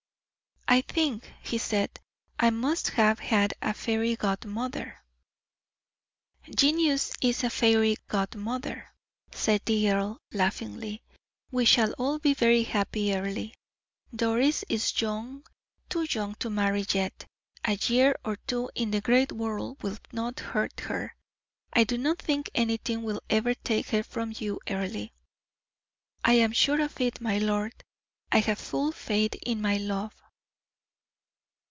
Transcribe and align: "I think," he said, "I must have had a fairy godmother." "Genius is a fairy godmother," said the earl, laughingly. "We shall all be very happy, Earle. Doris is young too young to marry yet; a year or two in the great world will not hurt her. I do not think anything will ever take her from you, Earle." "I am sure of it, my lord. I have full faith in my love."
"I 0.67 0.79
think," 0.79 1.29
he 1.43 1.57
said, 1.57 1.99
"I 2.39 2.49
must 2.49 2.91
have 2.91 3.19
had 3.19 3.53
a 3.61 3.73
fairy 3.73 4.15
godmother." 4.15 5.03
"Genius 6.55 7.11
is 7.21 7.43
a 7.43 7.49
fairy 7.49 7.97
godmother," 8.07 8.87
said 9.33 9.63
the 9.65 9.89
earl, 9.91 10.17
laughingly. 10.31 11.03
"We 11.51 11.65
shall 11.65 11.91
all 11.97 12.19
be 12.19 12.33
very 12.33 12.63
happy, 12.63 13.13
Earle. 13.13 13.51
Doris 14.15 14.63
is 14.69 15.01
young 15.01 15.45
too 15.89 16.07
young 16.09 16.35
to 16.35 16.49
marry 16.49 16.85
yet; 16.93 17.25
a 17.65 17.73
year 17.73 18.15
or 18.23 18.37
two 18.37 18.69
in 18.73 18.91
the 18.91 19.01
great 19.01 19.33
world 19.33 19.83
will 19.83 19.97
not 20.13 20.39
hurt 20.39 20.79
her. 20.79 21.13
I 21.73 21.83
do 21.83 21.97
not 21.97 22.17
think 22.21 22.49
anything 22.55 23.01
will 23.03 23.19
ever 23.29 23.55
take 23.55 23.87
her 23.87 24.03
from 24.03 24.31
you, 24.37 24.61
Earle." 24.69 25.09
"I 26.23 26.33
am 26.35 26.53
sure 26.53 26.79
of 26.79 27.01
it, 27.01 27.19
my 27.19 27.39
lord. 27.39 27.73
I 28.31 28.39
have 28.39 28.57
full 28.57 28.93
faith 28.93 29.33
in 29.45 29.59
my 29.61 29.75
love." 29.75 30.15